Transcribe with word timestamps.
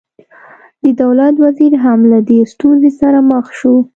د 0.83 0.85
دولت 1.01 1.33
وزیر 1.43 1.73
هم 1.83 1.99
له 2.11 2.19
دې 2.29 2.39
ستونزې 2.53 2.91
سره 2.99 3.17
مخ 3.29 3.45
شو. 3.59 3.75